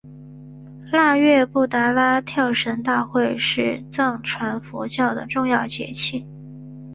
[0.91, 6.27] 腊月布拉达跳神大会是藏传佛教的重要节庆。